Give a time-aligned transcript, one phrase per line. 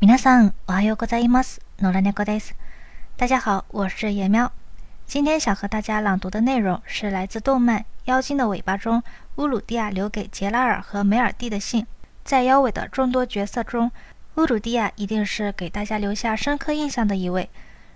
[0.00, 1.60] 皆さん、おはようございます。
[1.80, 2.54] 野良猫です。
[3.16, 4.52] 大家好，我是野喵。
[5.06, 9.02] 今天想和大家朗读的内容是来自动漫《妖精的尾巴》中
[9.36, 11.86] 乌鲁蒂亚留给杰拉尔和梅尔蒂的信。
[12.24, 13.90] 在妖尾的众多角色中，
[14.36, 17.48] 乌鲁蒂亚一定是给大家留下深刻印象的一位。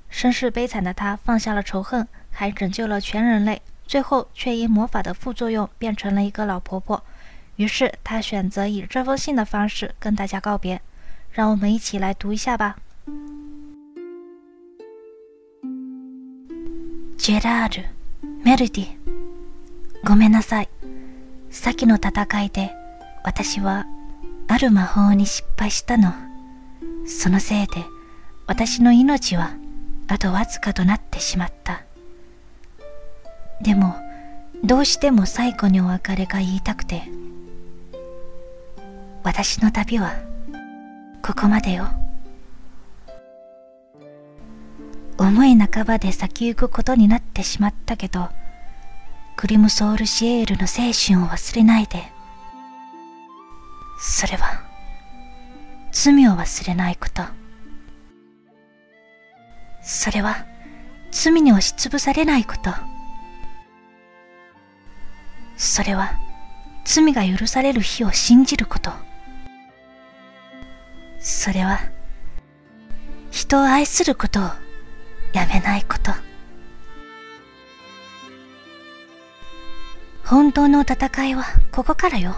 [0.08, 7.02] 身世悲惨的他放下了仇恨，还拯救了全人类，最后却因魔法的副作用变成了一个老婆婆。
[7.56, 10.80] 于是他选择以这封信的方式跟大家告别。
[11.35, 12.77] 让我们一起来读一下吧。
[17.17, 17.89] ジェラール、
[18.45, 18.87] メルディ、
[20.05, 20.69] ごめんなさい。
[21.49, 22.73] 先の戦いで
[23.25, 23.85] 私は
[24.47, 26.13] ある魔法に失敗したの。
[27.05, 27.83] そのせいで
[28.47, 29.51] 私の命は
[30.07, 31.81] あとわずかとなってしまった。
[33.61, 33.93] でも
[34.63, 37.03] どうしても最後にお別れが言いたくて。
[39.25, 40.13] 私の旅は
[41.25, 41.87] ここまでよ。
[45.17, 48.29] 思い半ばで先行くことになってしまったけど、
[49.35, 52.03] クリムソールシエールの精神を忘れないで。
[53.99, 54.61] それは、
[55.91, 57.23] 罪を忘れないこと。
[59.81, 60.45] それは、
[61.09, 62.69] 罪に押しつぶされないこと。
[65.57, 66.11] それは、
[66.83, 69.14] 罪が許される日を信じること。
[71.25, 71.79] それは、
[73.31, 74.43] 人を愛することを
[75.33, 76.11] やめないこと。
[80.23, 82.35] 本当の戦いはここからよ。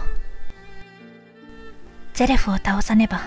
[2.14, 3.20] ゼレフを倒さねば、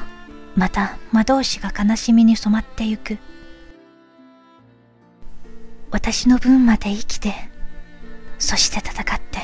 [0.55, 3.19] また魔導士が悲しみに染まってゆく。
[5.91, 7.35] 私の分まで生きて、
[8.39, 9.41] そして戦って。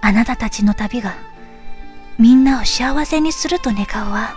[0.00, 1.31] あなたたちの旅が
[2.18, 4.36] みんなを幸せにすると願うわ。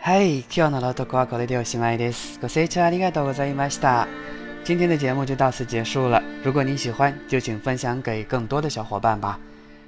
[0.00, 2.38] はい、今日の朗読はこれでおしまいです。
[2.40, 4.06] ご清聴ありがとうございました。
[4.62, 6.22] 今天的节目就到此结束了。
[6.44, 9.38] 如果您喜欢，就请分享给更多的小伙伴吧。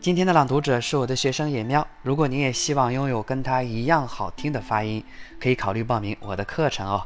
[0.01, 1.85] 今天的朗读者是我的学生野喵。
[2.03, 5.03] 如果您也希望拥有跟他一样好听的发音，
[5.41, 7.05] 可以考虑报名我的课程哦。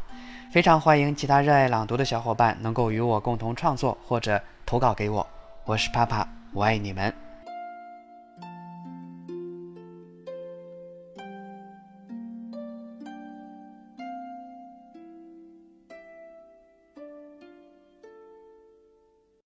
[0.52, 5.26] 非常欢迎其他热爱朗读的小伙伴能够与我共同创作或者投稿给我。
[5.64, 7.31] 我是帕帕，我爱你们。